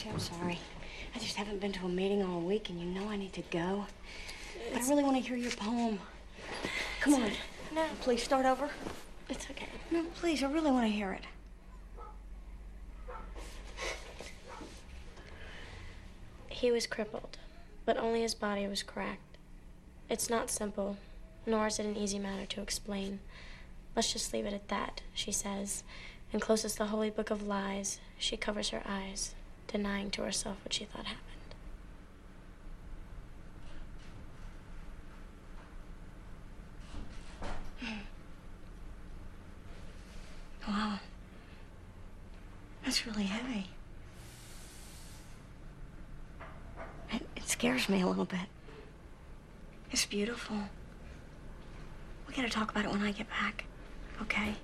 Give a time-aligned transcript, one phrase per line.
[0.00, 0.58] Lucy, I'm sorry.
[1.14, 3.42] I just haven't been to a meeting all week, and you know I need to
[3.50, 3.84] go.
[4.72, 5.98] But I really want to hear your poem.
[7.00, 7.30] Come on.
[7.74, 8.70] No, Please start over.
[9.28, 9.68] it's okay.
[9.90, 11.24] No, please, I really want to hear it.
[16.48, 17.36] He was crippled,
[17.84, 19.36] but only his body was cracked.
[20.08, 20.96] It's not simple,
[21.44, 23.20] nor is it an easy matter to explain.
[23.94, 25.84] Let's just leave it at that, she says,
[26.32, 27.98] and closes the holy book of lies.
[28.18, 29.34] She covers her eyes,
[29.70, 31.26] denying to herself what she thought happened.
[37.80, 37.98] Hmm.
[40.68, 40.98] Wow.
[42.84, 43.68] That's really heavy.
[47.12, 48.48] It, it scares me a little bit.
[49.92, 50.56] It's beautiful.
[52.26, 53.64] We gotta talk about it when I get back.
[54.22, 54.54] Okay?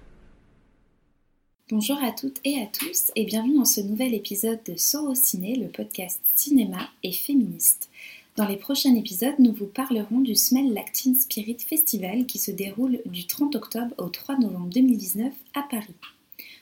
[1.68, 5.66] Bonjour à toutes et à tous et bienvenue dans ce nouvel épisode de Sorociné, le
[5.68, 7.88] podcast cinéma et féministe.
[8.36, 13.00] Dans les prochains épisodes, nous vous parlerons du Smell Teen Spirit Festival qui se déroule
[13.06, 15.95] du 30 octobre au 3 novembre 2019 à Paris.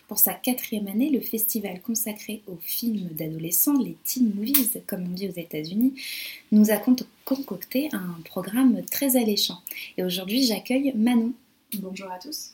[0.09, 5.15] Pour sa quatrième année, le festival consacré aux films d'adolescents, les teen movies, comme on
[5.15, 5.95] dit aux États-Unis,
[6.53, 9.59] nous a con- concocté un programme très alléchant.
[9.99, 11.33] Et aujourd'hui, j'accueille Manon.
[11.79, 12.54] Bonjour à tous.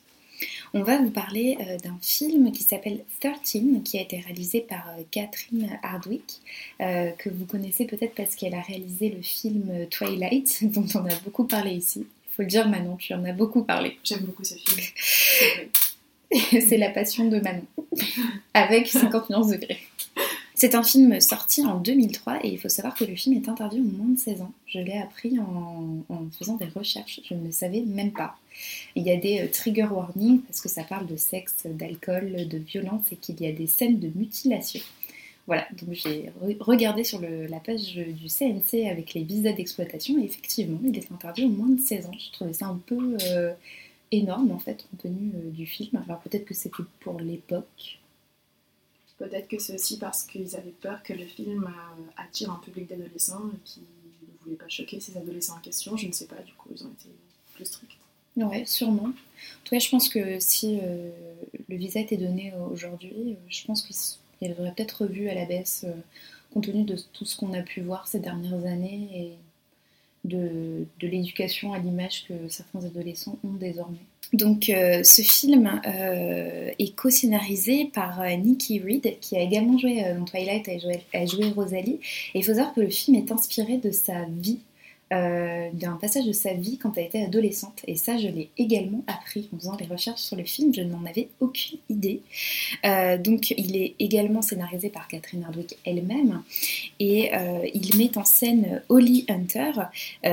[0.72, 4.88] On va vous parler euh, d'un film qui s'appelle 13, qui a été réalisé par
[4.88, 6.40] euh, Catherine Hardwick,
[6.80, 11.14] euh, que vous connaissez peut-être parce qu'elle a réalisé le film Twilight, dont on a
[11.24, 12.06] beaucoup parlé ici.
[12.06, 13.98] Il faut le dire, Manon, tu en as beaucoup parlé.
[14.04, 14.80] J'aime beaucoup ce film.
[16.68, 17.66] C'est la passion de Manon,
[18.54, 19.80] avec 50 nuances degrés.
[20.60, 23.80] C'est un film sorti en 2003 et il faut savoir que le film est interdit
[23.80, 24.52] aux moins de 16 ans.
[24.66, 26.04] Je l'ai appris en,
[26.38, 28.36] faisant des recherches, je ne le savais même pas.
[28.94, 32.58] Il y a des euh, trigger warnings parce que ça parle de sexe, d'alcool, de
[32.58, 34.80] violence et qu'il y a des scènes de mutilation.
[35.46, 40.24] Voilà, donc j'ai re- regardé sur la page du CNC avec les visas d'exploitation et
[40.24, 42.12] effectivement, il est interdit aux moins de 16 ans.
[42.18, 43.54] Je trouvais ça un peu euh,
[44.12, 46.02] énorme en fait, compte tenu euh, du film.
[46.06, 47.99] Alors peut-être que c'était pour l'époque.
[49.20, 52.88] Peut-être que c'est aussi parce qu'ils avaient peur que le film euh, attire un public
[52.88, 55.94] d'adolescents qui ne voulaient pas choquer ces adolescents en question.
[55.94, 57.10] Je ne sais pas, du coup, ils ont été
[57.54, 57.98] plus stricts.
[58.38, 59.08] Ouais, sûrement.
[59.08, 61.10] En tout cas, je pense que si euh,
[61.68, 65.84] le visa était donné aujourd'hui, euh, je pense qu'il devrait peut-être revu à la baisse,
[66.54, 69.32] compte tenu de tout ce qu'on a pu voir ces dernières années et
[70.24, 73.98] de l'éducation à l'image que certains adolescents ont désormais.
[74.32, 80.04] Donc, euh, ce film euh, est co-scénarisé par euh, Nikki Reed, qui a également joué
[80.16, 81.98] dans Twilight, a joué, a joué Rosalie.
[82.34, 84.60] Et il faut savoir que le film est inspiré de sa vie
[85.12, 87.80] euh, d'un passage de sa vie quand elle était adolescente.
[87.86, 90.72] Et ça, je l'ai également appris en faisant les recherches sur le film.
[90.72, 92.22] Je n'en avais aucune idée.
[92.84, 96.42] Euh, donc, il est également scénarisé par Catherine Hardwick elle-même.
[97.00, 99.72] Et euh, il met en scène Holly Hunter,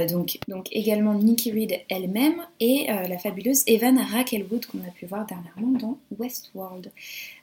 [0.10, 0.40] donc,
[0.72, 5.98] également Nikki Reed elle-même, et la fabuleuse Evan Raquelwood qu'on a pu voir dernièrement dans
[6.18, 6.92] Westworld.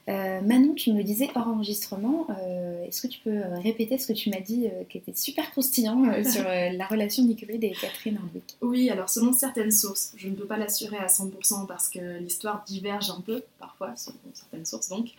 [0.07, 4.05] Euh, Manon, tu me disais hors enregistrement, euh, est-ce que tu peux euh, répéter ce
[4.05, 8.17] que tu m'as dit euh, qui était super croustillant sur la relation de et Catherine
[8.17, 12.19] Hardwick Oui, alors selon certaines sources, je ne peux pas l'assurer à 100% parce que
[12.19, 15.09] l'histoire diverge un peu, parfois, selon certaines sources donc.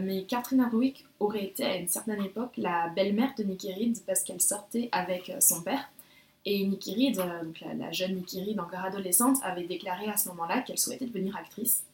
[0.00, 4.24] Mais Catherine Hardwick aurait été à une certaine époque la belle-mère de Nikki Reed parce
[4.24, 5.88] qu'elle sortait avec son père.
[6.44, 10.28] Et Nikki Reed, donc la, la jeune Nikki Reed encore adolescente, avait déclaré à ce
[10.30, 11.84] moment-là qu'elle souhaitait devenir actrice.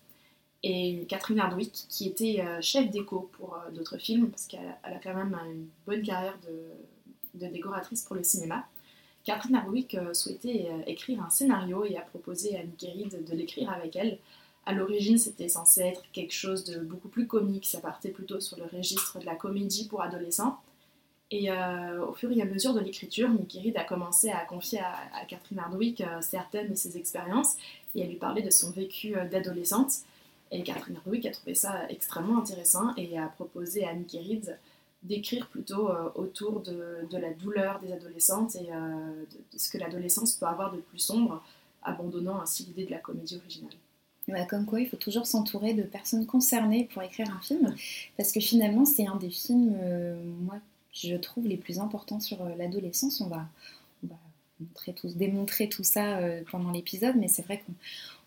[0.66, 4.94] Et Catherine Hardwick, qui était euh, chef d'écho pour euh, d'autres films, parce qu'elle elle
[4.94, 6.38] a quand même une bonne carrière
[7.34, 8.66] de, décoratrice pour le cinéma,
[9.24, 13.70] Catherine Hardwick euh, souhaitait écrire un scénario et a proposé à Nikki Reed de l'écrire
[13.70, 14.16] avec elle.
[14.64, 18.56] À l'origine, c'était censé être quelque chose de beaucoup plus comique, ça partait plutôt sur
[18.56, 20.58] le registre de la comédie pour adolescents.
[21.30, 25.24] Et au fur et à mesure de l'écriture, Nikki Reed a commencé à confier à,
[25.26, 27.56] Catherine Hardwick certaines de ses expériences
[27.94, 30.04] et à lui parler de son vécu d'adolescente.
[30.54, 34.56] Et Catherine Hardwick a trouvé ça extrêmement intéressant et a proposé à Nikki Reed
[35.02, 40.36] d'écrire plutôt euh, autour de, la douleur des adolescentes et euh, de, ce que l'adolescence
[40.36, 41.44] peut avoir de plus sombre,
[41.82, 44.46] abandonnant ainsi l'idée de la comédie originale.
[44.48, 47.74] Comme quoi, il faut toujours s'entourer de personnes concernées pour écrire un film,
[48.16, 50.60] parce que finalement, c'est un des films, euh, moi,
[50.92, 53.20] je trouve, les plus importants sur euh, l'adolescence.
[53.20, 53.46] On va,
[54.04, 54.16] on va
[54.60, 56.20] montrer démontrer tout ça
[56.50, 57.74] pendant l'épisode, mais c'est vrai qu'on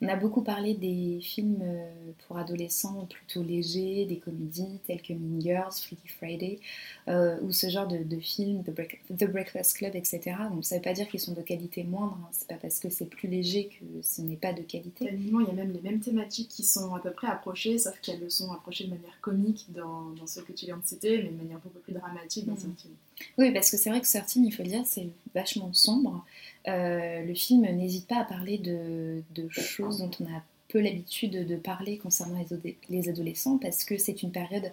[0.02, 5.14] On a beaucoup parlé des films euh, pour adolescents plutôt légers, des comédies telles que
[5.14, 6.60] Mean Girls, Freaky Friday,
[7.08, 10.36] euh, ou ce genre de, de films, The, Breakfast Club, etc.
[10.52, 12.30] Donc ça ne veut pas dire qu'ils sont de qualité moindre, hein.
[12.32, 15.10] c'est pas parce que c'est plus léger que ce n'est pas de qualité.
[15.12, 18.20] il y a même les mêmes thématiques qui sont à peu près approchées, sauf qu'elles
[18.20, 21.30] le sont approchées de manière comique dans, dans ce que tu viens de citer, mais
[21.30, 22.58] de manière beaucoup plus dramatique dans mmh.
[22.58, 22.94] ce film.
[23.38, 26.26] Oui, parce que c'est vrai que Certain, il faut le dire, c'est vachement sombre.
[26.68, 31.56] Euh, le film n'hésite pas à parler de, choses dont on a peu l'habitude de
[31.56, 32.44] parler concernant
[32.90, 34.70] les, adolescents parce que c'est une période,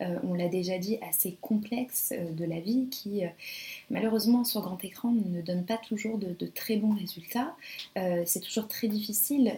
[0.00, 3.22] euh, on l'a déjà dit, assez complexe euh, de la vie qui
[3.90, 7.56] malheureusement sur grand écran ne donne pas toujours de très bons résultats.
[7.96, 9.52] c'est toujours très difficile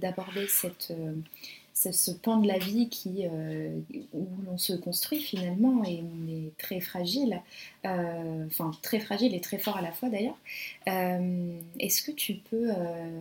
[0.00, 0.92] d'aborder cette
[1.76, 3.78] c'est ce pan de la vie qui, euh,
[4.14, 7.42] où l'on se construit finalement et on est très fragile,
[7.84, 10.38] euh, enfin très fragile et très fort à la fois d'ailleurs.
[10.88, 12.70] Euh, est-ce que tu peux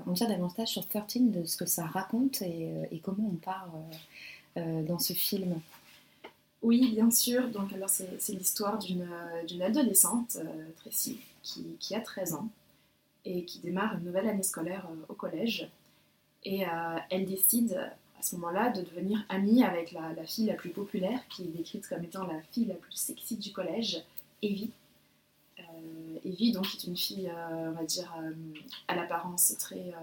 [0.08, 3.70] en dire davantage sur 13 de ce que ça raconte et, comment on part
[4.56, 5.60] dans ce film?
[6.62, 7.50] Oui, bien sûr.
[7.50, 10.38] Donc alors c'est, l'histoire d'une, adolescente,
[10.78, 12.48] Tracy, qui, qui, a 13 ans
[13.26, 15.68] et qui démarre une nouvelle année scolaire au collège.
[16.46, 16.64] Et
[17.10, 17.92] elle décide
[18.26, 22.04] ce moment-là de devenir amie avec la, fille la plus populaire, qui est décrite comme
[22.04, 24.04] étant la fille la plus sexy du collège,
[24.42, 24.72] Evie.
[25.60, 25.64] Euh,
[26.26, 28.32] Evie, donc, est une fille, euh, on va dire, euh,
[28.88, 29.94] à l'apparence très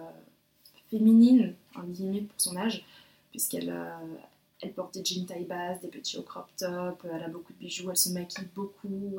[0.91, 2.85] féminine, en guillemets, pour son âge,
[3.31, 3.75] puisqu'elle
[4.61, 7.59] elle porte des jeans taille basse, des petits hauts crop top, elle a beaucoup de
[7.59, 9.19] bijoux, elle se maquille beaucoup,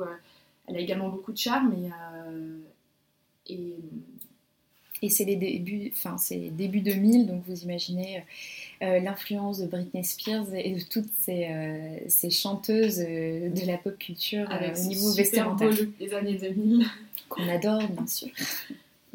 [0.66, 3.76] elle a également beaucoup de charme et, et
[5.02, 8.24] et c'est les débuts, enfin c'est début 2000, donc vous imaginez
[8.80, 14.48] l'influence de Britney Spears et de toutes ces, euh, chanteuses euh, de la pop culture
[14.48, 15.70] au niveau vestimentaire.
[15.98, 16.86] des années 2000.
[17.28, 18.28] Qu'on adore, bien sûr.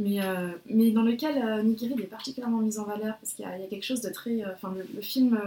[0.02, 0.20] Mais,
[0.66, 4.00] mais dans lequel Nick est particulièrement mise en valeur parce qu'il y, a quelque chose
[4.00, 4.46] de très.
[4.46, 5.38] Enfin, le, film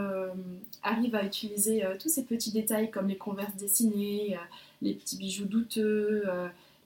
[0.82, 4.37] arrive à utiliser tous ces petits détails comme les converses dessinées,
[4.82, 6.25] les petits bijoux douteux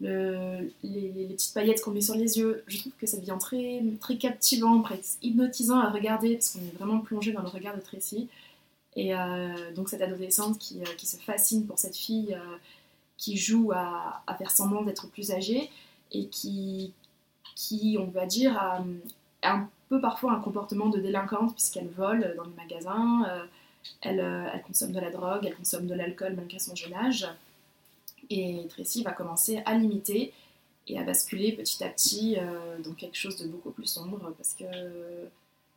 [0.00, 3.82] le, les, petites paillettes qu'on met sur les yeux, je trouve que ça devient très,
[4.00, 7.81] très captivant, presque hypnotisant à regarder, parce qu'on est vraiment plongé dans le regard de
[7.81, 8.28] Tracy.
[8.96, 12.56] Et euh, donc cette adolescente qui, euh, qui, se fascine pour cette fille euh,
[13.19, 15.70] qui joue à, à faire semblant d'être plus âgée
[16.12, 16.92] et qui,
[17.54, 18.82] qui, on va dire, a,
[19.42, 23.25] un peu parfois un comportement de délinquante puisqu'elle vole dans les magasins,
[24.00, 27.28] elle, elle, consomme de la drogue, elle consomme de l'alcool malgré son jeune âge.
[28.31, 30.32] Et Tracy va commencer à limiter
[30.88, 34.55] et à basculer petit à petit euh, dans quelque chose de beaucoup plus sombre parce
[34.55, 34.64] que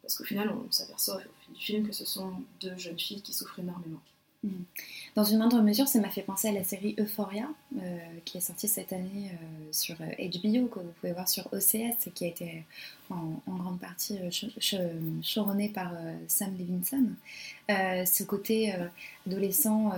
[0.02, 2.32] parce qu'au final on s'aperçoit au fil du film que ce sont
[2.62, 4.00] deux jeunes filles qui souffrent énormément.
[4.44, 4.50] Mm.
[5.16, 8.42] Dans une moindre mesure, ça m'a fait penser à la série Euphoria, euh, qui est
[8.42, 12.64] sortie cette année euh, sur HBO, que vous pouvez voir sur OCS, qui a été
[13.10, 14.18] en, grande partie
[15.22, 15.92] choronée par
[16.28, 17.08] Sam Levinson.
[17.68, 18.74] ce côté
[19.28, 19.92] adolescent,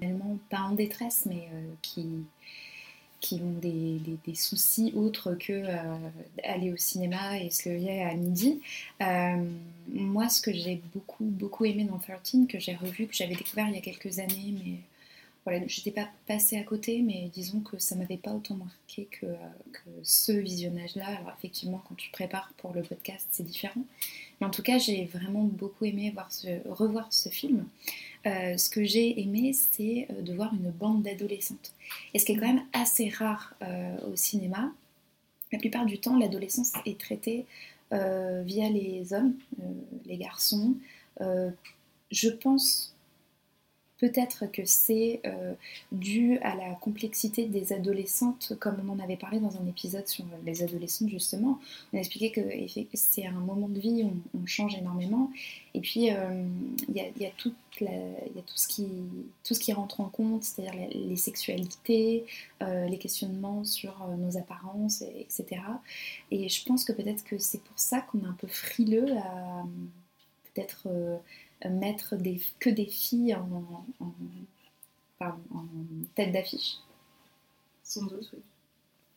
[0.00, 1.48] tellement pas en détresse, mais
[1.82, 2.06] qui
[3.24, 5.96] qui ont des, soucis autres que euh,
[6.42, 8.60] aller au cinéma et se lever à midi.
[9.00, 9.42] Euh,
[9.88, 13.66] moi, ce que j'ai beaucoup, beaucoup aimé dans 13, que j'ai revu, que j'avais découvert
[13.68, 14.74] il y a quelques années, mais
[15.44, 19.06] voilà, je n'étais pas passée à côté, mais disons que ça m'avait pas autant marqué
[19.10, 21.06] que, que ce visionnage-là.
[21.06, 23.84] Alors effectivement, quand tu prépares pour le podcast, c'est différent.
[24.40, 27.66] Mais en tout cas, j'ai vraiment beaucoup aimé voir ce, revoir ce film.
[28.26, 31.74] Euh, ce que j'ai aimé, c'est euh, de voir une bande d'adolescentes.
[32.14, 34.72] Et ce qui est quand même assez rare euh, au cinéma.
[35.52, 37.46] La plupart du temps, l'adolescence est traitée
[37.92, 39.36] via les hommes,
[40.04, 40.74] les garçons.
[41.20, 42.93] je pense
[43.98, 45.54] Peut-être que c'est euh,
[45.92, 50.24] dû à la complexité des adolescentes, comme on en avait parlé dans un épisode sur
[50.44, 51.60] les adolescentes justement.
[51.92, 52.40] On a expliqué que
[52.94, 55.30] c'est un moment de vie où on, change énormément.
[55.74, 56.44] Et puis, euh,
[56.88, 57.54] il y, a, tout,
[58.56, 58.88] ce qui,
[59.44, 62.24] tout ce qui rentre en compte, c'est-à-dire les sexualités,
[62.62, 65.62] euh, les questionnements sur nos apparences, etc.
[66.32, 69.64] Et je pense que peut-être que c'est pour ça qu'on est un peu frileux à
[70.52, 70.88] peut-être
[71.68, 74.12] mettre des, que des filles en, en,
[76.14, 76.76] tête d'affiche.
[77.82, 78.40] Sans doute, oui.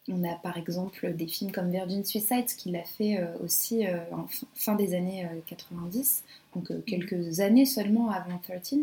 [0.09, 3.99] On a par exemple des films comme Virgin Suicide qui l'a fait euh, aussi euh,
[4.13, 4.25] en
[4.55, 8.79] fin des années 90, euh, donc quelques années seulement avant 13.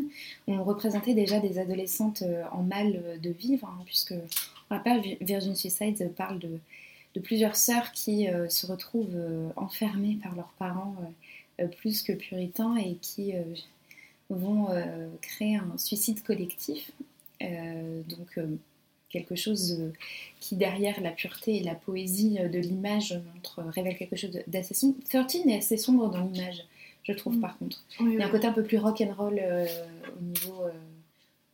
[0.49, 4.12] On représentait déjà des adolescentes en mal de vivre, hein, puisque
[4.71, 6.59] on rappelle Virgin Suicide parle de,
[7.14, 9.16] de plusieurs sœurs qui se retrouvent
[9.56, 10.94] enfermées par leurs parents
[11.79, 13.43] plus que puritains et qui euh,
[14.31, 16.93] vont euh, créer un suicide collectif.
[17.41, 18.39] donc
[19.11, 19.93] quelque chose
[20.41, 24.97] qui, derrière la pureté et la poésie de l'image, montre, révèle quelque chose d'assez sombre.
[25.09, 26.65] 13 est assez sombre dans l'image,
[27.05, 27.41] je trouve, mm.
[27.41, 27.85] par contre.
[28.01, 29.41] Il y a un côté un peu plus rock and roll
[30.17, 30.65] au niveau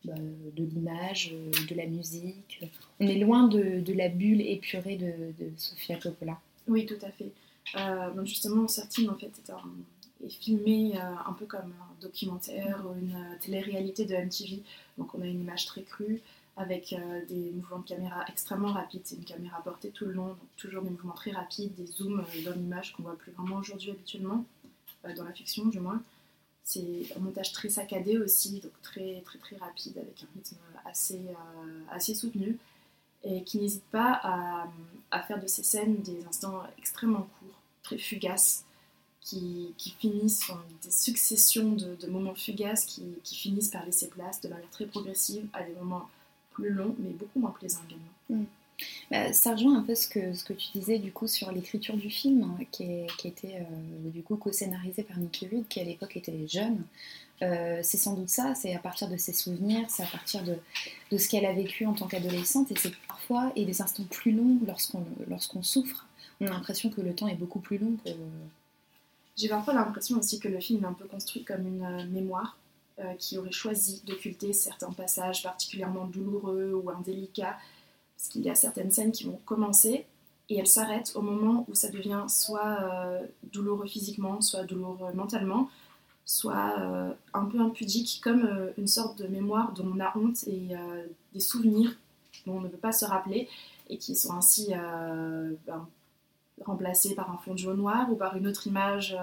[0.05, 1.33] bah, de l'image,
[1.69, 2.61] de la musique.
[2.99, 6.39] On est loin de, la bulle épurée de, de, Sofia Coppola.
[6.67, 7.31] Oui, tout à fait.
[7.75, 9.51] Euh, justement, Certine, en fait, est,
[10.25, 14.63] est filmé euh, un peu comme un documentaire ou une euh, télé-réalité de MTV.
[14.97, 16.21] Donc, on a une image très crue
[16.57, 16.93] avec
[17.29, 19.01] des mouvements de caméra extrêmement rapides.
[19.05, 22.23] C'est une caméra portée tout le long, donc toujours des mouvements très rapides, des zooms
[22.45, 24.43] dans l'image qu'on voit plus vraiment aujourd'hui habituellement,
[25.15, 26.03] dans la fiction du moins.
[26.63, 31.19] C'est un montage très saccadé aussi, donc très très très rapide avec un rythme assez,
[31.19, 32.57] euh, assez soutenu
[33.23, 34.19] et qui n'hésite pas
[35.11, 38.63] à, faire de ces scènes des instants extrêmement courts, très fugaces,
[39.21, 44.69] qui, finissent en des successions de, moments fugaces qui, finissent par laisser place de manière
[44.71, 46.09] très progressive à des moments
[46.51, 48.41] plus longs mais beaucoup moins plaisants également.
[48.41, 48.45] Mm.
[49.11, 52.43] Bah, ça rejoint un peu ce que, tu disais du coup sur l'écriture du film,
[52.43, 52.83] hein, qui,
[53.23, 56.83] était euh, du coup co-scénarisé par Nicky Reed, qui à l'époque était jeune.
[57.43, 60.57] Euh, c'est sans doute ça, c'est à partir de ses souvenirs, c'est à partir de,
[61.11, 64.31] de ce qu'elle a vécu en tant qu'adolescente, et c'est parfois, et des instants plus
[64.31, 66.07] longs lorsqu'on lorsqu'on souffre,
[66.39, 68.11] on a l'impression que le temps est beaucoup plus long que...
[69.35, 72.57] J'ai parfois l'impression aussi que le film est un peu construit comme une euh, mémoire,
[73.17, 77.57] qui aurait choisi d'occulter certains passages particulièrement douloureux ou indélicats,
[78.15, 80.05] parce qu'il y a certaines scènes qui vont commencer
[80.51, 85.69] et elles s'arrêtent au moment où ça devient soit euh, douloureux physiquement, soit douloureux mentalement,
[86.25, 90.45] soit euh, un peu impudique, comme euh, une sorte de mémoire dont on a honte
[90.47, 90.75] et
[91.33, 91.95] des souvenirs
[92.45, 93.47] dont on ne veut pas se rappeler
[93.89, 94.73] et qui sont ainsi
[95.65, 95.87] ben,
[96.65, 99.17] remplacés par un fond de jaune noir ou par une autre image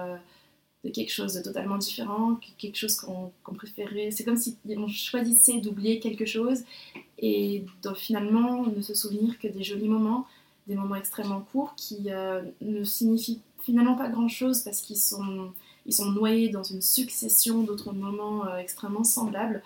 [0.83, 4.11] de quelque chose de totalement différent, quelque chose qu'on préférait.
[4.11, 6.63] C'est comme si on choisissait d'oublier quelque chose
[7.17, 10.25] et de finalement ne se souvenir que des jolis moments,
[10.67, 15.51] des moments extrêmement courts qui euh, ne signifient finalement pas grand-chose parce qu'ils sont,
[15.85, 19.61] ils sont noyés dans une succession d'autres moments euh, extrêmement semblables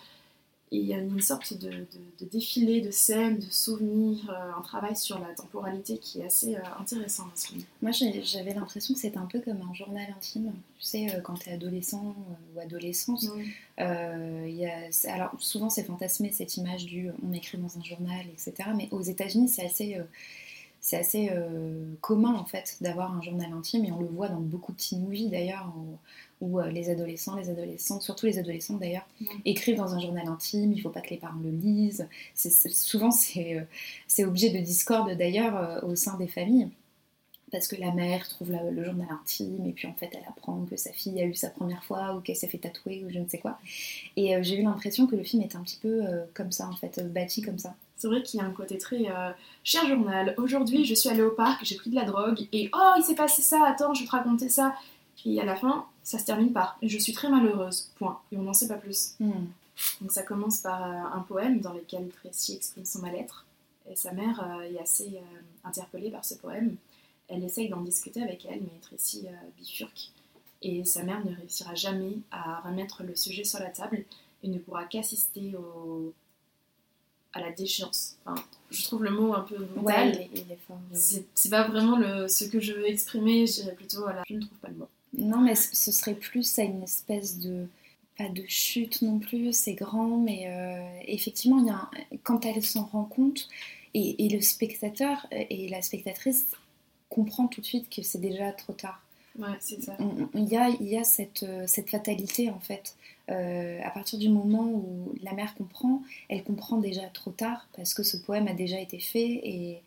[0.73, 1.85] et il y a une sorte de,
[2.31, 6.61] défilé de scènes, de souvenirs, euh, un travail sur la temporalité qui est assez euh,
[6.79, 7.25] intéressant
[7.83, 10.51] Moi, j'avais l'impression que c'était un peu comme un journal intime.
[10.79, 12.15] Tu sais, euh, quand tu es adolescent
[12.55, 13.23] ou adolescente,
[13.77, 18.69] y a, alors souvent c'est fantasmé cette image du on écrit dans un journal, etc.
[18.75, 20.01] Mais aux États-Unis, c'est assez
[20.85, 21.31] c'est assez
[22.01, 25.01] commun en fait d'avoir un journal intime et on le voit dans beaucoup de teen
[25.01, 25.73] movies d'ailleurs
[26.43, 29.07] où euh, les adolescents, les adolescentes, surtout les adolescentes d'ailleurs,
[29.45, 32.07] écrivent dans un journal intime, il ne faut pas que les parents le lisent.
[32.35, 33.61] souvent, euh,
[34.07, 36.69] c'est objet de discorde d'ailleurs euh, au sein des familles.
[37.51, 40.75] Parce que la mère trouve le journal intime et puis en fait elle apprend que
[40.75, 43.27] sa fille a eu sa première fois ou qu'elle s'est fait tatouer ou je ne
[43.27, 43.59] sais quoi.
[44.15, 46.01] Et j'ai eu l'impression que le film est un petit peu
[46.33, 47.75] comme ça en fait, bâti comme ça.
[47.95, 49.05] C'est vrai qu'il y a un côté très
[49.63, 50.35] cher journal.
[50.38, 53.15] Aujourd'hui, je suis allée au parc, j'ai pris de la drogue et oh, il s'est
[53.15, 54.75] passé ça, attends, je vais te raconter ça.
[55.25, 58.19] Et à la fin, ça se termine par Je suis très malheureuse, point.
[58.31, 59.15] Et on n'en sait pas plus.
[59.19, 59.45] Hmm.
[60.01, 63.45] Donc ça commence par euh, un poème dans lequel Tracy exprime son mal-être.
[63.89, 66.75] Et sa mère euh, est assez euh, interpellée par ce poème.
[67.27, 70.12] Elle essaye d'en discuter avec elle, mais Tracy bifurque.
[70.62, 74.03] Et sa mère ne réussira jamais à remettre le sujet sur la table
[74.43, 76.13] et ne pourra qu'assister au...
[77.33, 78.15] à la déchéance.
[78.71, 80.27] je trouve le mot un peu brutal.
[80.93, 82.27] C'est pas vraiment le...
[82.27, 84.87] ce que je veux exprimer, je dirais plutôt, voilà, je ne trouve pas le mot.
[85.15, 87.67] Non, mais ce serait plus à une espèce de.
[88.15, 91.89] Pas de chute non plus, c'est grand, mais euh, effectivement, il y a
[92.21, 93.49] quand elle s'en rend compte,
[93.95, 96.45] et, le spectateur et la spectatrice
[97.09, 99.01] comprend tout de suite que c'est déjà trop tard.
[99.39, 99.97] Ouais, c'est ça.
[100.35, 102.95] Il y a, y a cette, cette fatalité en fait.
[103.29, 107.93] Euh, à partir du moment où la mère comprend, elle comprend déjà trop tard parce
[107.93, 109.79] que ce poème a déjà été fait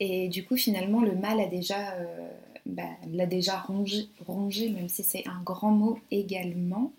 [0.00, 2.28] et, du coup finalement le mal a déjà euh,
[2.64, 6.92] bah, l'a déjà rongé, même si c'est un grand mot également.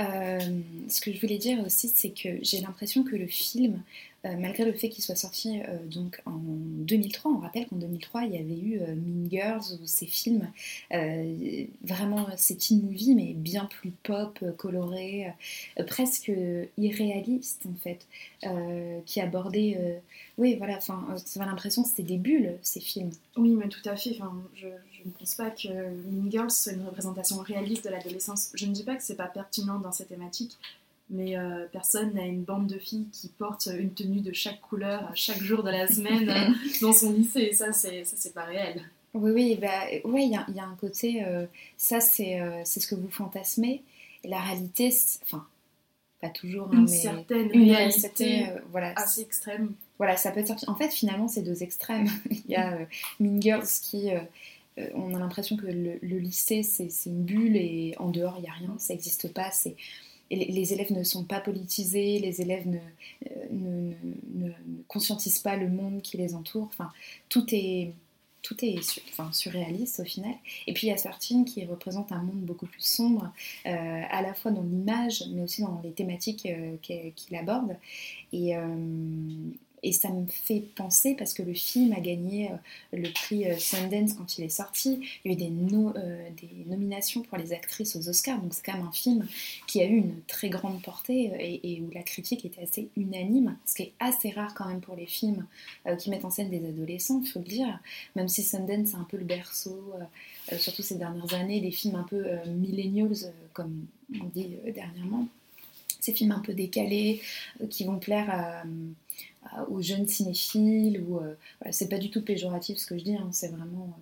[0.00, 0.40] Euh,
[0.88, 3.82] ce que je voulais dire aussi, c'est que j'ai l'impression que le film
[4.24, 7.30] euh, malgré le fait qu'il soit sorti euh, donc en 2003.
[7.30, 10.48] On rappelle qu'en 2003, il y avait eu Mean Girls ou ces films,
[11.82, 15.32] vraiment ces teen movies, mais bien plus pop, colorés,
[15.86, 16.32] presque
[16.78, 18.06] irréalistes en fait,
[19.04, 20.00] qui abordaient.
[20.38, 23.10] oui, voilà, enfin, j'avais l'impression que c'était des bulles ces films.
[23.36, 24.16] Oui, mais tout à fait.
[25.08, 28.50] Ne pense pas que Mean Girls soit une représentation réaliste de l'adolescence.
[28.54, 30.58] Je ne dis pas que c'est pas pertinent dans ces thématiques
[31.10, 35.10] mais euh, personne n'a une bande de filles qui portent une tenue de chaque couleur
[35.14, 37.52] chaque jour de la semaine euh, dans son lycée.
[37.52, 38.82] Ça, c'est, ça, c'est pas réel.
[39.12, 41.46] Oui, oui, bah, ouais, il y, y, a un côté, euh,
[41.76, 43.82] ça, c'est, c'est ce que vous fantasmez.
[44.24, 44.92] Et la réalité,
[45.22, 45.46] enfin,
[46.24, 49.72] pas toujours, hein, une mais certaine une réalité réalité, euh, voilà, assez extrême.
[49.98, 50.54] voilà, ça peut être.
[50.68, 52.08] En fait, finalement, c'est deux extrêmes.
[52.30, 52.84] Il y a euh,
[53.20, 54.10] Mean Girls qui,
[54.78, 58.48] euh, on a l'impression que le, lycée c'est une bulle et en dehors il n'y
[58.48, 59.50] a rien, ça n'existe pas.
[60.30, 62.78] Les, élèves ne sont pas politisés, les élèves ne,
[63.30, 64.50] euh,
[64.88, 66.70] conscientisent pas le monde qui les entoure.
[67.28, 67.92] Tout est
[68.42, 68.56] tout
[69.32, 70.34] surréaliste au final.
[70.66, 73.32] Et puis il y a Sortine qui représente un monde beaucoup plus sombre,
[73.64, 76.46] euh, à la fois dans l'image, mais aussi dans les thématiques
[76.82, 77.76] qu'il aborde.
[79.84, 82.56] Et ça me fait penser, parce que le film a gagné euh,
[82.94, 87.20] le prix euh, Sundance quand il est sorti, il y a eu euh, des nominations
[87.20, 89.26] pour les actrices aux Oscars, donc c'est quand même un film
[89.66, 93.74] qui a eu une très grande portée et, où la critique était assez unanime, ce
[93.74, 95.44] qui est assez rare quand même pour les films
[95.98, 97.78] qui mettent en scène des adolescents, il faut le dire,
[98.16, 99.92] même si Sundance c'est un peu le berceau,
[100.58, 103.86] surtout ces dernières années, des films un peu millennials, comme
[104.20, 105.28] on dit dernièrement,
[106.00, 107.20] ces films un peu décalés
[107.70, 108.64] qui vont plaire à-
[109.68, 113.16] aux jeunes cinéphiles, ou euh, voilà, c'est pas du tout péjoratif ce que je dis,
[113.16, 113.96] hein, c'est vraiment...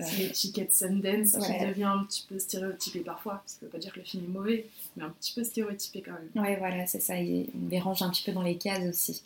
[0.00, 1.66] C'est l'étiquette Sundance qui Ouais.
[1.68, 3.42] devient un petit peu stéréotypée parfois.
[3.46, 6.12] Ça veut pas dire que le film est mauvais, mais un petit peu stéréotypé quand
[6.12, 6.44] même.
[6.44, 7.20] Ouais, voilà, c'est ça.
[7.20, 9.20] il- On les range un petit peu dans les cases aussi.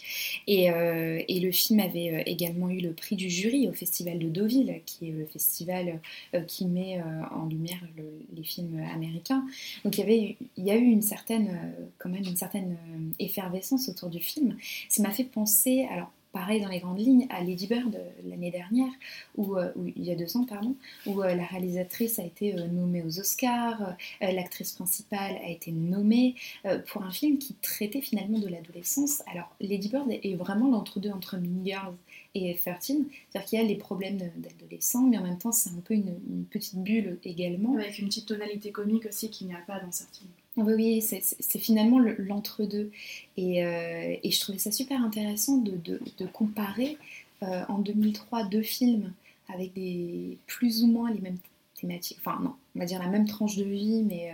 [0.47, 4.19] Et, euh, et le film avait euh, également eu le prix du jury au Festival
[4.19, 6.01] de Deauville, qui est le festival
[6.35, 7.01] euh, qui met
[7.33, 9.45] en lumière le- les films américains.
[9.85, 12.77] Donc il y, avait, il y a eu une certaine, quand même une certaine
[13.19, 14.57] effervescence autour du film.
[14.89, 18.51] Ça m'a fait penser, alors pareil dans les grandes lignes, à Lady Bird euh, l'année
[18.51, 18.91] dernière,
[19.37, 19.57] ou
[19.97, 20.75] il y a deux ans, pardon,
[21.07, 25.73] où euh, la réalisatrice a été euh, nommée aux Oscars, euh, l'actrice principale a été
[25.73, 26.35] nommée
[26.67, 29.23] euh, pour un film qui traitait finalement de l'adolescence.
[29.27, 31.95] Alors, Lady Bird est vraiment l'entre-deux entre Mean Girls
[32.35, 35.81] et 13, c'est-à-dire qu'il y a les problèmes d'adolescents, mais en même temps, c'est un
[35.85, 37.77] peu une, une petite bulle également.
[37.77, 40.27] Avec une petite tonalité comique aussi qu'il n'y a pas dans certains.
[40.57, 42.91] Oui, oui, c'est finalement le- l'entre-deux.
[43.39, 46.01] Et, euh, et je trouvais ça super intéressant de,
[46.33, 46.99] comparer
[47.43, 49.13] euh, en 2003 deux films
[49.49, 51.39] avec des plus ou moins les mêmes
[51.81, 54.33] thématiques, enfin non, on va dire la même tranche de vie, mais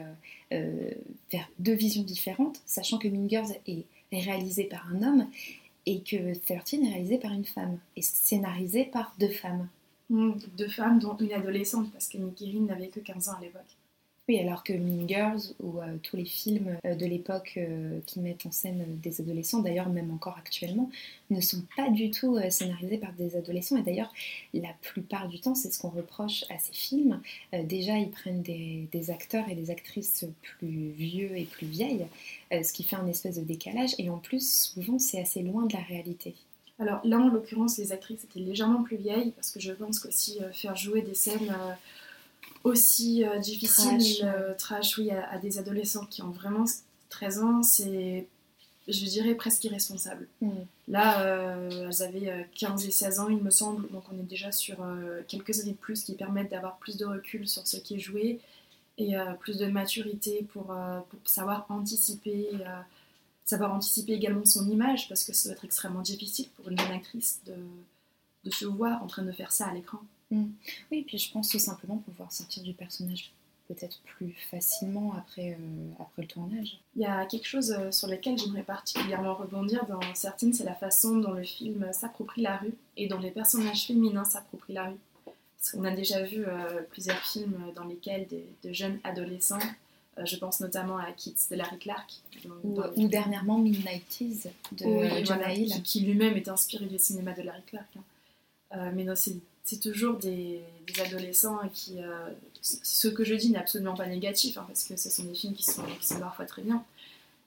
[0.53, 0.91] euh,
[1.33, 5.27] vers deux visions différentes, sachant que Mean Girls est réalisé par un homme
[5.87, 9.69] et que 13 est réalisé par une femme et scénarisé par deux femmes.
[10.11, 13.43] Mmh, Deux femmes, dont une adolescente, parce que Nicky Rin n'avait que 15 ans à
[13.43, 13.78] l'époque.
[14.29, 18.21] Oui, alors que Mean Girls ou euh, tous les films euh, de l'époque euh, qui
[18.21, 20.91] mettent en scène des adolescents, d'ailleurs même encore actuellement,
[21.31, 23.79] ne sont pas du tout scénarisés par des adolescents.
[23.79, 24.13] Et d'ailleurs,
[24.53, 27.21] la plupart du temps, c'est ce qu'on reproche à ces films.
[27.64, 32.07] Déjà, ils prennent des, des acteurs et des actrices plus vieux et plus vieilles,
[32.51, 33.95] ce qui fait un espèce de décalage.
[33.99, 36.35] Et en plus, souvent, c'est assez loin de la réalité.
[36.81, 40.38] Alors là, en l'occurrence, les actrices étaient légèrement plus vieilles, parce que je pense qu'aussi
[40.41, 41.53] euh, faire jouer des scènes
[42.64, 46.64] aussi euh, difficiles, Trash, euh, trash, oui, à, à des adolescents qui ont vraiment
[47.11, 48.27] 13 ans, c'est,
[48.87, 50.29] je dirais, presque irresponsable.
[50.40, 50.51] Mm.
[50.88, 54.29] Là, euh, elles avaient euh, 15 et 16 ans, il me semble, donc on est
[54.29, 54.77] déjà sur
[55.29, 58.40] quelques années de plus qui permettent d'avoir plus de recul sur ce qui est joué
[58.97, 62.49] et plus de maturité pour, pour savoir anticiper,
[63.44, 66.90] savoir anticiper également son image, parce que ça doit être extrêmement difficile pour une jeune
[66.90, 67.55] actrice de,
[68.42, 70.01] de se voir en train de faire ça à l'écran.
[70.31, 73.33] Oui, puis je pense tout simplement pouvoir sortir du personnage
[73.69, 76.79] peut-être plus facilement après, euh, après le tournage.
[76.97, 80.75] Il y a quelque chose euh, sur lequel j'aimerais particulièrement rebondir dans certaines, c'est la
[80.75, 84.97] façon dont le film s'approprie la rue et dont les personnages féminins s'approprient la rue.
[85.59, 89.59] Parce qu'on a déjà vu euh, plusieurs films dans lesquels des, de jeunes adolescents,
[90.17, 92.11] euh, je pense notamment à Kids de Larry Clark,
[92.64, 95.71] Ou, dernièrement Midnighties de Oui, voilà, Hill.
[95.75, 97.88] qui, qui lui-même est inspiré du cinéma de Larry Clark.
[97.97, 98.93] hein.
[98.95, 99.37] Mais non, c'est
[99.68, 100.62] c'est toujours des,
[101.04, 102.02] adolescents qui.
[102.02, 102.31] euh,
[102.62, 105.52] ce que je dis n'est absolument pas négatif, hein, parce que ce sont des films
[105.52, 105.83] qui sont,
[106.18, 106.83] parfois très bien,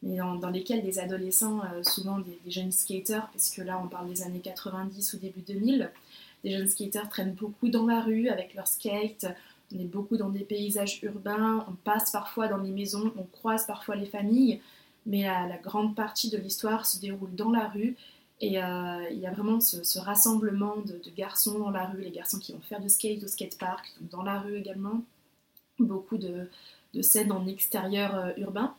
[0.04, 4.08] mais dans, lesquels des adolescents, euh, souvent des, jeunes skaters, parce que là on parle
[4.08, 5.90] des années 90 ou début 2000,
[6.44, 9.26] des jeunes skaters traînent beaucoup dans la rue avec leur skate.
[9.74, 13.66] On est beaucoup dans des paysages urbains, on passe parfois dans les maisons, on croise
[13.66, 14.62] parfois les familles,
[15.08, 17.96] mais la grande partie de l'histoire se déroule dans la rue.
[18.42, 22.54] Et il y a vraiment ce, rassemblement de, garçons dans la rue, les garçons qui
[22.54, 25.04] vont faire du skate au skatepark, donc dans la rue également.
[25.80, 26.48] Beaucoup de,
[26.94, 28.74] de scènes en extérieur euh, urbain.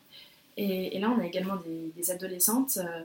[0.57, 1.57] Et, là, on a également
[1.96, 3.03] des, adolescentes euh,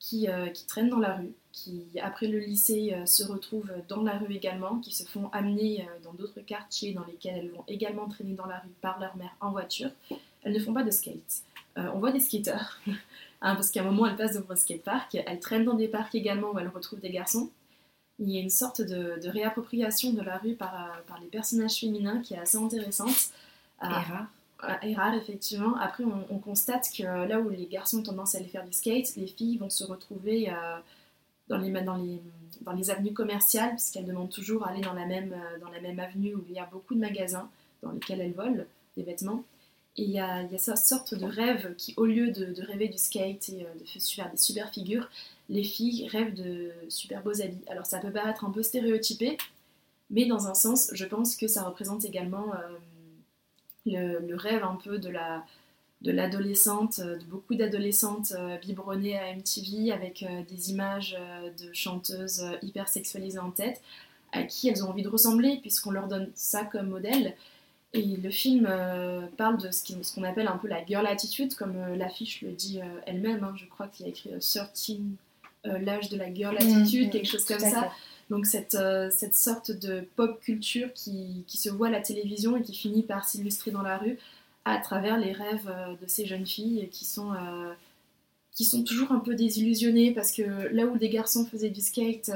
[0.00, 4.18] qui, euh, qui traînent dans la rue, qui, après le lycée, se retrouvent dans la
[4.18, 8.34] rue également, qui se font amener dans d'autres quartiers dans lesquels elles vont également traîner
[8.34, 9.90] dans la rue par leur mère en voiture.
[10.42, 11.42] Elles ne font pas de skate.
[11.76, 12.80] On voit des skateurs,
[13.40, 16.14] hein, parce qu'à un moment, elles passent devant un skatepark, elles traînent dans des parcs
[16.14, 17.50] également où elles retrouvent des garçons.
[18.18, 21.28] Il y a une sorte de, de réappropriation de la rue par, euh, par les
[21.28, 23.30] personnages féminins qui est assez intéressante.
[23.80, 24.00] Et Ah,
[24.60, 24.82] rare.
[24.82, 25.76] est rare effectivement.
[25.76, 29.14] Après, on, constate que là où les garçons ont tendance à aller faire du skate,
[29.16, 30.52] les filles vont se retrouver
[31.48, 32.20] dans, les, dans, les,
[32.62, 35.80] dans les avenues commerciales, parce qu'elles demandent toujours à aller dans la, même, dans la
[35.80, 37.48] même avenue où il y a beaucoup de magasins
[37.84, 38.64] dans lesquels elles volent
[38.96, 39.44] des vêtements.
[39.98, 43.48] Et il y a, cette sorte de rêve qui, au lieu de, rêver du skate
[43.48, 45.08] et de faire des super figures,
[45.48, 47.64] les filles rêvent de super beaux habits.
[47.68, 49.36] Alors ça peut paraître un peu stéréotypé,
[50.10, 54.98] mais dans un sens, je pense que ça représente également euh, le, rêve un peu
[54.98, 55.44] de la
[56.00, 61.18] de l'adolescente, de beaucoup d'adolescentes euh, biberonnées à MTV avec euh, des images
[61.60, 63.82] de chanteuses hyper sexualisées en tête,
[64.30, 67.34] à qui elles ont envie de ressembler puisqu'on leur donne ça comme modèle.
[67.94, 68.68] Et le film
[69.38, 73.42] parle de ce qu'on appelle un peu la girl attitude, comme l'affiche le dit elle-même.
[73.44, 73.54] Hein.
[73.56, 74.98] je crois qu'il y a écrit 13,
[75.64, 77.90] l'âge de la girl mmh, attitude, mmh, quelque chose comme ça.
[78.30, 82.56] Donc cette, euh, cette sorte de pop culture qui, qui, se voit à la télévision
[82.56, 84.18] et qui finit par s'illustrer dans la rue
[84.64, 87.72] à travers les rêves euh, de ces jeunes filles qui sont, euh,
[88.52, 90.42] qui sont toujours un peu désillusionnées parce que
[90.74, 92.30] là où des garçons faisaient du skate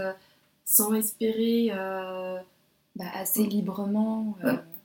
[0.64, 1.72] sans espérer...
[2.94, 4.36] Bah, assez librement...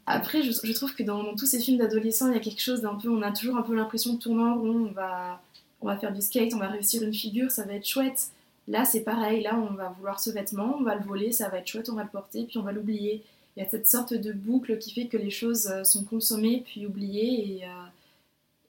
[0.10, 2.96] Après, je, trouve que dans, tous ces films d'adolescents, il y a quelque chose d'un
[2.96, 3.10] peu...
[3.10, 5.42] On a toujours un peu l'impression de tourner en rond, on va,
[5.82, 8.30] on va faire du skate, on va réussir une figure, ça va être chouette.
[8.70, 9.44] Là, c'est pareil.
[9.44, 11.96] Là, on va vouloir ce vêtement, on va le voler, ça va être chouette, on
[11.96, 13.22] va le porter, puis on va l'oublier.
[13.58, 16.64] Il y a cette sorte de boucle qui fait que les choses euh, sont consommées,
[16.66, 17.88] puis oubliées, euh,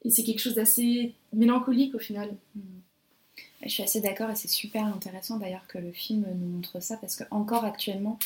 [0.04, 2.30] et, c'est quelque chose d'assez mélancolique au final.
[3.62, 6.96] Je suis assez d'accord, et c'est super intéressant d'ailleurs que le film nous montre ça,
[6.96, 8.18] parce qu'encore actuellement,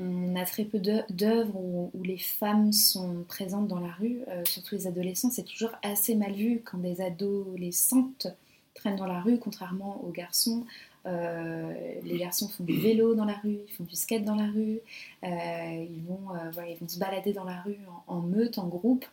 [0.00, 4.74] on a très peu d'œuvres où, les femmes sont présentes dans la rue, euh, surtout
[4.74, 5.30] les adolescents.
[5.30, 8.28] C'est toujours assez mal vu quand des adolescentes
[8.74, 10.64] traînent dans la rue, contrairement aux garçons.
[11.06, 14.46] Euh, les garçons font du vélo dans la rue, ils font du skate dans la
[14.46, 14.80] rue,
[15.22, 16.28] euh, ils, vont,
[16.66, 17.76] ils vont se balader dans la rue
[18.06, 19.04] en, meute, en groupe,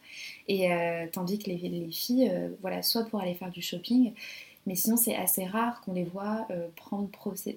[0.47, 0.69] et
[1.11, 4.13] tandis que les, filles, voilà, soit pour aller faire du shopping,
[4.67, 7.09] mais sinon c'est assez rare qu'on les voit prendre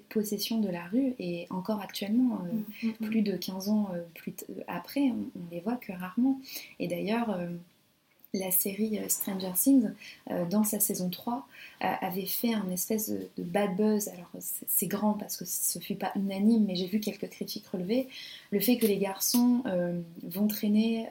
[0.09, 3.05] possession de la rue, et encore actuellement, mm, mm, mm.
[3.07, 4.33] plus de 15 ans plus
[4.67, 6.39] après, on, on, les voit que rarement.
[6.79, 7.37] Et d'ailleurs,
[8.39, 9.89] la série euh, Stranger Things,
[10.31, 11.47] euh, dans sa saison 3,
[11.83, 14.09] euh, avait fait un espèce de, bad buzz.
[14.09, 14.29] Alors
[14.67, 18.07] c'est grand parce que ce ne fut pas unanime, mais j'ai vu quelques critiques relever.
[18.51, 19.63] Le fait que les garçons
[20.23, 21.07] vont traîner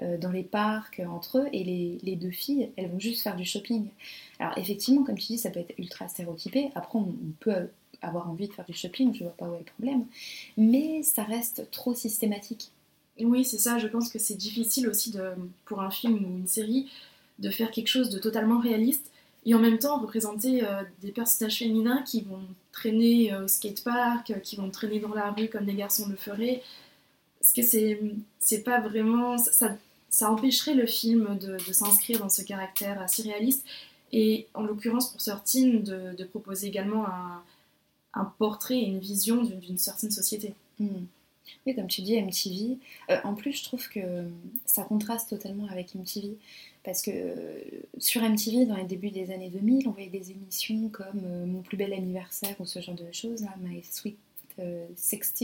[0.00, 1.64] dans les parcs entre eux et
[2.02, 3.88] les, deux filles, elles vont juste faire du shopping.
[4.38, 6.70] Alors effectivement, comme tu dis, ça peut être ultra stéréotypé.
[6.74, 7.68] Après, on, peut
[8.00, 10.06] avoir envie de faire du shopping, je vois pas où est le problème.
[10.56, 12.70] Mais ça reste trop systématique.
[13.20, 13.78] Oui, c'est ça.
[13.78, 15.32] Je pense que c'est difficile aussi de,
[15.64, 16.90] pour un film ou une série
[17.38, 19.10] de faire quelque chose de totalement réaliste
[19.46, 24.30] et en même temps représenter euh, des personnages féminins qui vont traîner euh, au skatepark,
[24.30, 26.62] euh, qui vont traîner dans la rue comme des garçons le feraient.
[27.40, 28.00] Parce que c'est,
[28.40, 29.38] c'est pas vraiment.
[29.38, 29.76] Ça,
[30.10, 33.64] ça empêcherait le film de, de s'inscrire dans ce caractère assez réaliste.
[34.12, 37.42] Et en l'occurrence, pour Sortine, de, de proposer également un,
[38.14, 40.54] un portrait et une vision d'une, certaine société.
[40.78, 41.04] Hmm.
[41.66, 42.78] Oui, comme tu dis, MTV.
[43.10, 44.00] Euh, en plus, je trouve que
[44.66, 46.36] ça contraste totalement avec MTV.
[46.84, 47.60] Parce que euh,
[47.98, 51.62] sur MTV, dans les débuts des années 2000, on voyait des émissions comme euh, Mon
[51.62, 54.16] plus bel anniversaire ou ce genre de choses, là, My Sweet
[54.96, 55.34] 16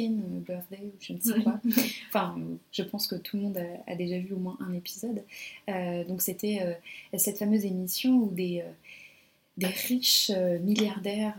[0.47, 1.61] Birthday ou je ne sais quoi.
[2.09, 2.37] enfin,
[2.73, 5.23] je pense que tout le monde a, déjà vu au moins un épisode.
[6.09, 6.79] donc, c'était
[7.17, 8.65] cette fameuse émission où des,
[9.57, 10.31] des riches
[10.63, 11.37] milliardaires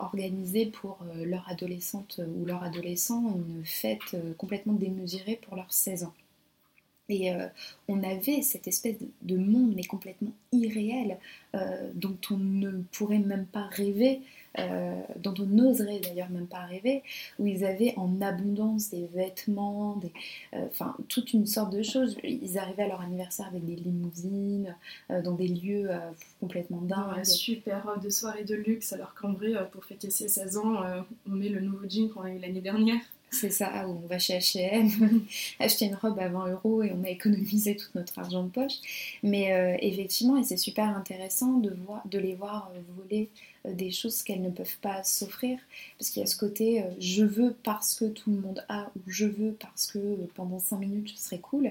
[0.00, 5.72] organiser pour euh, leur adolescente ou leur adolescent une fête euh, complètement démesurée pour leurs
[5.72, 6.14] 16 ans.
[7.08, 7.46] Et euh,
[7.88, 11.18] on avait cette espèce de monde, mais complètement irréel,
[11.94, 14.20] dont on ne pourrait même pas rêver
[14.58, 17.02] euh, dont on n'oserait d'ailleurs même pas rêver,
[17.38, 20.12] où ils avaient en abondance des vêtements, des,
[20.54, 22.16] euh, enfin toute une sorte de choses.
[22.24, 24.74] Ils arrivaient à leur anniversaire avec des limousines,
[25.10, 25.90] euh, dans des lieux
[26.40, 27.24] complètement dingues.
[27.24, 30.82] super robe de soirée de luxe, alors qu'en vrai, pour fêter ses 16 ans,
[31.28, 33.00] on met le nouveau jean qu'on a eu l'année dernière.
[33.30, 35.22] C'est ça, où on va chez H&M
[35.60, 38.74] acheter une robe à 20 euros et on a économisé tout notre argent de poche.
[39.22, 43.28] Mais effectivement, et c'est super intéressant de, voir, de les voir voler
[43.66, 45.58] euh, des choses qu'elles ne peuvent pas s'offrir,
[45.98, 48.90] parce qu'il y a ce côté euh, je veux parce que tout le monde a,
[48.96, 51.66] ou je veux parce que euh, pendant 5 minutes ce serait cool,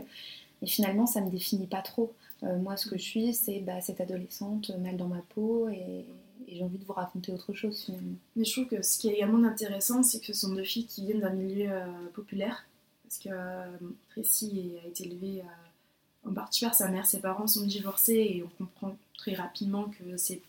[0.62, 2.14] et finalement ça me définit pas trop.
[2.42, 6.06] moi ce que je suis, c'est bah, cette adolescente mal dans ma peau, et,
[6.48, 7.92] j'ai envie de vous raconter autre chose.
[8.36, 10.86] Mais je trouve que ce qui est également intéressant, c'est que ce sont deux filles
[10.86, 11.70] qui viennent d'un milieu
[12.14, 12.66] populaire,
[13.04, 13.30] parce que
[14.10, 15.44] Tracy a été élevée
[16.26, 20.18] en partie par sa mère, ses parents sont divorcés, et on comprend très rapidement que
[20.18, 20.42] c'est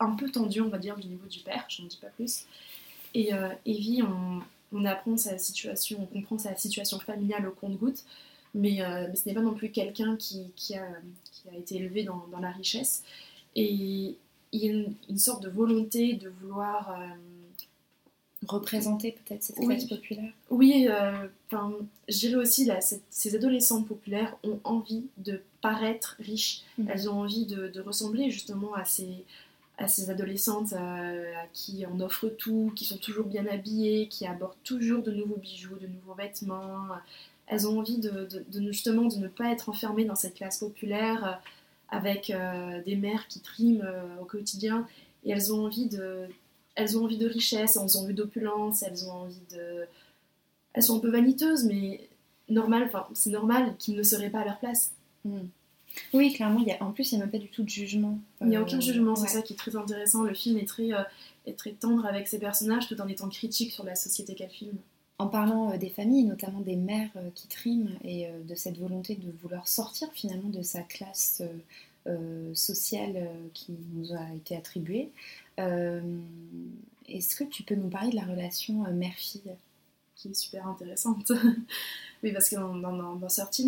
[0.00, 2.46] un peu tendu, on va dire, du niveau du père, je n'en dis pas plus.
[3.14, 8.04] Et euh, Evie, on, apprend sa situation, on comprend sa situation familiale au compte-goutte.
[8.54, 13.04] mais, euh, ce n'est pas non plus quelqu'un qui, a, été élevé dans, la richesse.
[13.54, 14.16] Et
[14.58, 16.90] y a une, une sorte de volonté de vouloir...
[17.00, 17.06] euh,
[18.46, 19.68] Représenter peut-être cette Oui.
[19.68, 20.30] classe populaire.
[20.50, 21.72] Oui, euh, enfin,
[22.10, 26.60] je dirais aussi, là, cette- ces adolescentes populaires ont envie de paraître riches.
[26.76, 26.88] Mhm.
[26.92, 29.08] Elles ont envie de, de ressembler justement à ces,
[29.78, 34.26] à ces adolescentes euh, à qui on offre tout, qui sont toujours bien habillées, qui
[34.26, 36.84] abordent toujours de nouveaux bijoux, de nouveaux vêtements.
[37.46, 41.24] Elles ont envie de, de- justement de ne pas être enfermées dans cette classe populaire
[41.24, 41.32] euh,
[41.94, 44.86] avec euh, des mères qui triment euh, au quotidien.
[45.24, 46.26] Et elles ont envie de,
[46.74, 49.86] elles ont envie de richesse, elles ont envie d'opulence, elles ont envie de...
[50.72, 52.08] Elles sont un peu vaniteuses, mais
[52.48, 54.92] normal, enfin, c'est normal qu'ils ne seraient pas à leur place.
[55.24, 55.38] Mm.
[56.12, 57.68] Oui, clairement, il y a, en plus, il n'y a même pas du tout de
[57.68, 58.18] jugement.
[58.40, 59.28] Il n'y a Euh, aucun jugement, c'est ouais.
[59.28, 60.24] ça qui est très intéressant.
[60.24, 61.02] Le film est très, euh,
[61.46, 64.76] est très tendre avec ses personnages tout en étant critique sur la société qu'elle filme.
[65.18, 68.78] En parlant euh, des familles, notamment des mères euh, qui triment et euh, de cette
[68.78, 71.42] volonté de vouloir sortir finalement de sa classe
[72.52, 75.10] sociale qui nous a été attribuée,
[75.56, 79.54] est-ce que tu peux nous parler de la relation mère-fille?
[80.14, 81.32] Qui est super intéressante.
[82.22, 83.18] oui, parce que dans, dans,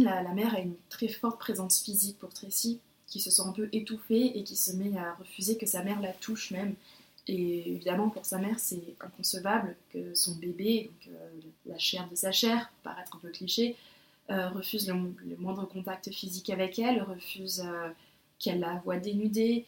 [0.05, 3.71] la mère a une très forte présence physique pour Tracy, qui se sent un peu
[3.73, 6.75] étouffée et qui se met à refuser que sa mère la touche même.
[7.29, 11.31] Et évidemment, pour sa mère, c'est inconcevable que son bébé, donc, euh,
[11.67, 13.77] la chair de sa chair, pour paraître un peu cliché,
[14.31, 17.89] euh, refuse le, moindre contact physique avec elle, refuse euh,
[18.39, 19.65] qu'elle la voie dénudée.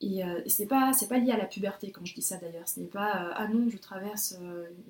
[0.00, 2.68] Et, et c'est pas, pas lié à la puberté quand je dis ça d'ailleurs.
[2.68, 4.36] Ce n'est pas ah non, je traverse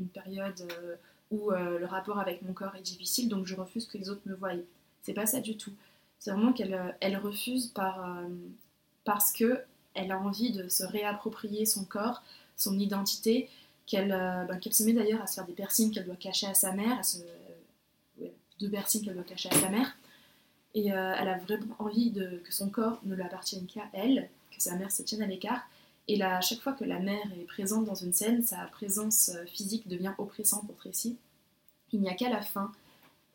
[0.01, 0.67] une période
[1.31, 4.35] où le rapport avec mon corps est difficile, donc je refuse que les autres me
[4.35, 4.51] voient.
[5.03, 5.71] C'est pas ça du tout.
[6.19, 8.19] C'est vraiment qu'elle elle refuse par,
[9.05, 9.63] parce que
[9.97, 12.23] elle a envie de se réapproprier son corps,
[12.57, 13.49] son identité,
[13.87, 16.47] qu'elle euh, ben, qu'elle se met d'ailleurs à se faire des piercings qu'elle doit cacher
[16.47, 17.19] à sa mère, à se,
[18.23, 18.27] euh,
[18.61, 19.97] deux piercings qu'elle doit cacher à sa mère.
[20.75, 24.29] Et euh, elle a vraiment envie de, que son corps ne lui appartienne qu'à elle,
[24.55, 25.63] que sa mère se tienne à l'écart.
[26.09, 29.33] Et là, à chaque fois que la mère est présente dans une scène, sa présence
[29.47, 31.17] physique devient oppressante pour Tracy.
[31.93, 32.71] Il n'y a qu'à la fin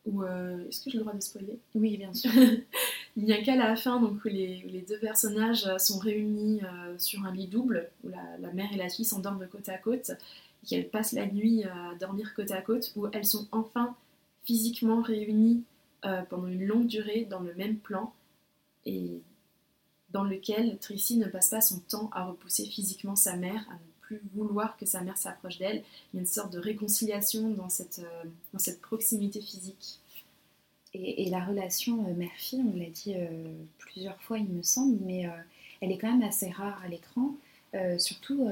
[0.05, 0.23] où...
[0.23, 1.59] Est-ce que j'ai le droit de spoiler?
[1.75, 2.31] Oui, bien sûr.
[3.17, 6.97] Il n'y a qu'à la fin donc, où, les, deux personnages euh, sont réunis euh,
[6.97, 10.11] sur un lit double, où la, mère et la fille s'endorment côte à côte,
[10.63, 13.95] et qu'elles passent la nuit à dormir côte à côte, où elles sont enfin
[14.45, 15.63] physiquement réunies
[16.05, 18.13] euh, pendant une longue durée dans le même plan,
[18.85, 19.21] et
[20.11, 23.91] dans lequel Tracy ne passe pas son temps à repousser physiquement sa mère, à ne
[24.01, 25.83] plus vouloir que sa mère s'approche d'elle.
[26.13, 29.99] Il y a une sorte de réconciliation euh, dans cette proximité physique.
[30.93, 35.25] Et, la relation euh, mère-fille, on l'a dit euh, plusieurs fois, il me semble, mais
[35.25, 35.31] euh,
[35.81, 37.33] elle est quand même assez rare à l'écran,
[37.97, 38.49] surtout,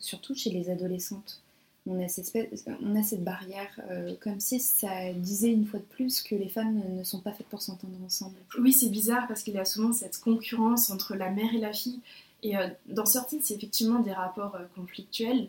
[0.00, 1.40] surtout chez les adolescentes.
[1.86, 3.80] On a cette, barrière,
[4.20, 7.46] comme si ça disait une fois de plus que les femmes ne, sont pas faites
[7.46, 8.34] pour s'entendre ensemble.
[8.58, 11.72] Oui, c'est bizarre parce qu'il y a souvent cette concurrence entre la mère et la
[11.72, 12.00] fille.
[12.42, 15.48] Et euh, dans certaines, c'est effectivement des rapports conflictuels.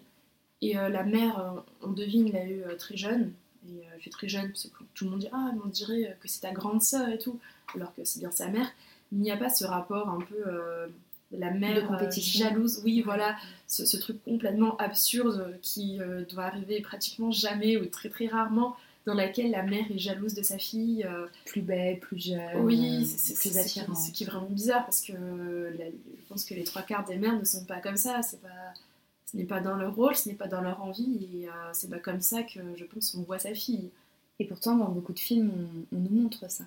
[0.62, 3.34] Et la mère, on devine, l'a eu très jeune.
[3.67, 5.69] Et euh, elle fait très jeune, parce que tout le monde dit Ah, mais on
[5.69, 7.39] dirait euh, que c'est ta grande sœur et tout.
[7.75, 8.67] Alors que c'est bien sa mère.
[9.12, 10.36] Il n'y a pas ce rapport un peu.
[10.47, 10.88] euh,
[11.32, 12.45] de la mère euh, compétition.
[12.47, 13.36] jalouse, oui, voilà,
[13.67, 18.28] ce, ce truc complètement absurde euh, qui euh, doit arriver pratiquement jamais ou très très
[18.28, 18.75] rarement,
[19.08, 21.04] dans laquelle la mère est jalouse de sa fille.
[21.04, 23.97] euh, Plus belle, plus jeune, oui, euh, c'est- plus c'est ce qui- attirante.
[23.97, 27.17] ce qui est vraiment bizarre parce que euh, je pense que les trois quarts des
[27.17, 28.21] mères ne sont pas comme ça.
[28.21, 28.47] C'est pas,
[29.36, 31.89] ce n'est pas dans leur rôle, ce n'est pas dans leur envie et euh, c'est
[31.89, 33.89] pas comme ça que je pense qu'on voit sa fille.
[34.39, 35.52] Et pourtant, dans beaucoup de films,
[35.91, 36.63] on, on nous montre ça.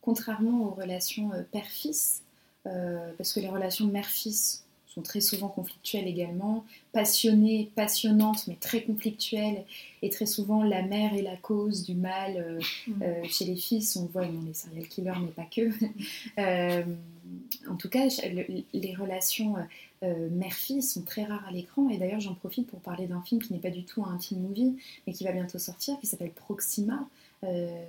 [0.00, 2.22] Contrairement aux relations euh, père-fils,
[2.66, 8.82] euh, parce que les relations mère-fils sont très souvent conflictuelles également, passionnées, passionnantes, mais très
[8.82, 9.64] conflictuelles,
[10.00, 12.36] et très souvent la mère est la cause du mal.
[12.38, 12.60] euh,
[13.02, 15.70] euh, chez les fils, on voit dans les serial killers, mais pas que.
[17.26, 19.56] Euh, en tout cas, le- les relations
[20.02, 21.88] euh, mère-fille sont très rares à l'écran.
[21.88, 24.40] Et d'ailleurs, j'en profite pour parler d'un film qui n'est pas du tout un teen
[24.40, 27.08] movie, mais qui va bientôt sortir, qui s'appelle Proxima,
[27.44, 27.84] euh,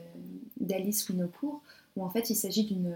[0.60, 1.62] d'Alice Winocourt,
[1.96, 2.94] où en fait il s'agit d'une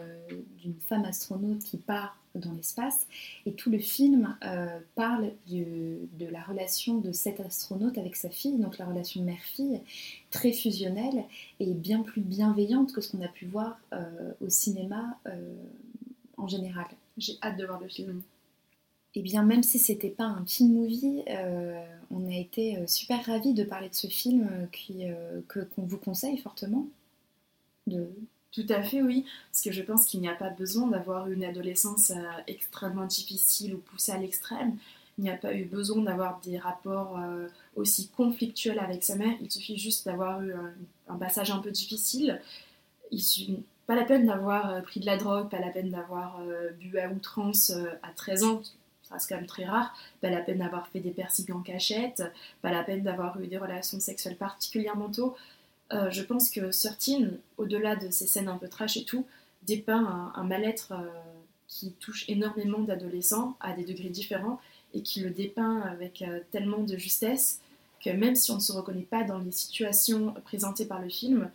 [0.87, 3.07] femme astronaute qui part dans l'espace.
[3.45, 8.57] Et tout le film euh, parle de la relation de cette astronaute avec sa fille,
[8.57, 9.81] donc la relation mère-fille,
[10.29, 11.23] très fusionnelle
[11.59, 15.55] et bien plus bienveillante que ce qu'on a pu voir euh, au cinéma euh,
[16.41, 16.87] en général.
[17.17, 18.21] J'ai hâte de voir le film.
[19.13, 23.25] Et bien même si c'était pas un teen movie, euh, on a été euh, super
[23.25, 26.87] ravis de parler de ce film qui, euh, que- qu'on vous conseille fortement.
[27.87, 28.09] De...
[28.51, 31.43] Tout à fait, oui, parce que je pense qu'il n'y a pas besoin d'avoir une
[31.43, 32.11] adolescence
[32.47, 34.77] extrêmement difficile ou poussée à l'extrême.
[35.17, 37.17] Il n'y a pas eu besoin d'avoir des rapports
[37.75, 39.35] aussi conflictuels avec sa mère.
[39.41, 40.53] Il suffit juste d'avoir eu
[41.07, 42.41] un, passage un peu difficile
[43.11, 46.39] il pas la peine d'avoir pris de la drogue, pas la peine d'avoir
[46.79, 47.71] bu à outrance
[48.03, 48.61] à 13 ans,
[49.03, 52.23] ça reste quand même très rare, pas la peine d'avoir fait des persillons en cachette,
[52.61, 55.35] pas la peine d'avoir eu des relations sexuelles particulièrement tôt.
[55.91, 59.25] je pense que Certain, au-delà de ces scènes un peu trash et tout,
[59.63, 60.93] dépeint un, mal-être
[61.67, 64.61] qui touche énormément d'adolescents à des degrés différents
[64.93, 67.59] et qui le dépeint avec euh, tellement de justesse
[68.03, 71.49] que même si on ne se reconnaît pas dans les situations présentées par le film,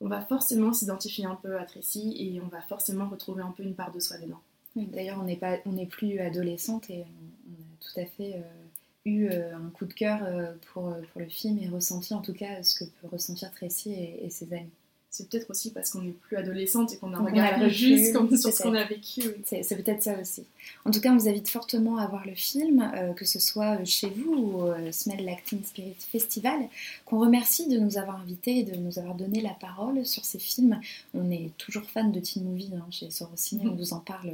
[0.00, 3.62] on va forcément s'identifier un peu à Tracy et on va forcément retrouver un peu
[3.62, 4.40] une part de soi dedans.
[4.76, 8.40] D'ailleurs, on n'est pas, on n'est plus adolescente et on, a tout à fait euh,
[9.04, 10.20] eu euh, un coup de cœur
[10.72, 14.28] pour, pour le film et ressenti en tout cas ce que peut ressentir Tracy et
[14.30, 14.70] ses amis
[15.14, 18.52] c'est peut-être aussi parce qu'on n'est plus adolescente et qu'on a regardé juste comme sur
[18.52, 19.22] ce qu'on a vécu.
[19.44, 20.42] C'est peut-être ça aussi.
[20.84, 23.78] En tout cas, on vous invite fortement à voir le film, euh, que ce soit
[23.78, 26.58] euh, chez vous ou au euh, Smell Acting Spirit Festival,
[27.04, 30.40] qu'on remercie de nous avoir invités et de nous avoir donné la parole sur ces
[30.40, 30.80] films.
[31.14, 33.68] On est toujours fan de teen movie hein, chez Sorociné, mm-hmm.
[33.68, 34.32] on vous en parle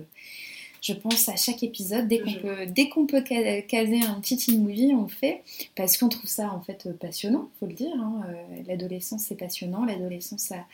[0.80, 2.08] je pense, à chaque épisode.
[2.08, 5.42] Dès qu'on peut, dès qu'on peut caser un petit teen movie, on le fait,
[5.76, 7.94] parce qu'on trouve ça en fait passionnant, faut le dire.
[7.96, 8.22] Hein.
[8.28, 9.84] Euh, l'adolescence, c'est passionnant.
[9.84, 10.64] L'adolescence, ça,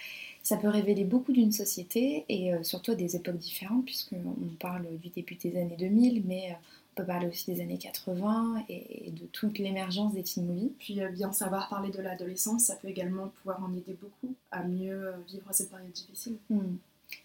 [0.42, 4.86] ça peut révéler beaucoup d'une société et euh, surtout à des époques différentes, puisqu'on parle
[4.98, 6.54] du début des années 2000, mais euh,
[6.92, 10.72] on peut parler aussi des années 80 et, de toute l'émergence des teen movies.
[10.78, 15.12] Puis bien savoir parler de l'adolescence, ça peut également pouvoir en aider beaucoup à mieux
[15.28, 16.36] vivre cette période difficile.
[16.48, 16.76] Mmh.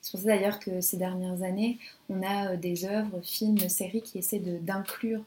[0.02, 4.02] C'est pour ça d'ailleurs que ces dernières années, on a euh, des œuvres, films, séries
[4.02, 5.24] qui essaient d'inclure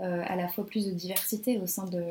[0.00, 2.02] euh, à la fois plus de diversité au sein de,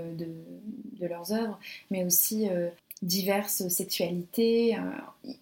[1.01, 1.59] leurs œuvres,
[1.91, 2.69] mais aussi euh,
[3.01, 4.77] diverses sexualités.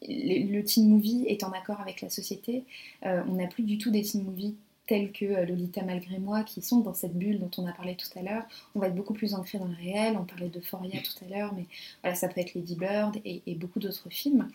[0.01, 2.63] le, teen movie est en accord avec la société.
[3.03, 4.55] on n'a plus du tout des teen movies
[4.91, 7.95] tels que euh, Lolita malgré moi, qui sont dans cette bulle dont on a parlé
[7.95, 8.43] tout à l'heure.
[8.75, 10.17] On va être beaucoup plus ancré dans le réel.
[10.19, 11.63] On parlait de Foria tout à l'heure, mais
[12.03, 14.49] voilà, ça peut être Lady Bird et, beaucoup d'autres films.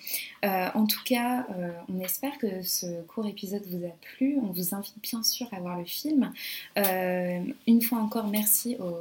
[0.44, 4.36] Euh, en tout cas, euh, on espère que ce court épisode vous a plu.
[4.42, 6.30] On vous invite bien sûr à voir le film.
[6.76, 8.94] une fois encore, merci au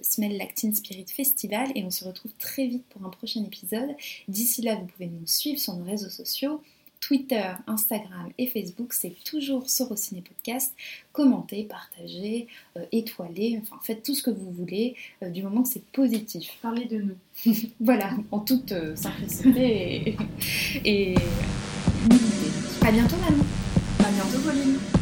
[0.00, 3.90] Smell Lactin Spirit Festival et on se retrouve très vite pour un prochain épisode.
[4.28, 6.62] D'ici là, vous pouvez nous suivre sur nos réseaux sociaux.
[7.00, 10.74] Twitter, Instagram et Facebook, c'est toujours Sorociné Podcast.
[11.12, 15.68] Commentez, partagez, euh, étoilez, enfin faites tout ce que vous voulez, euh, du moment que
[15.70, 16.58] c'est positif.
[16.62, 17.52] Parlez de nous.
[17.80, 20.16] voilà, en toute euh, simplicité
[20.84, 21.14] et, et,
[22.82, 23.44] À bientôt Manon.
[23.98, 24.99] À bientôt Pauline.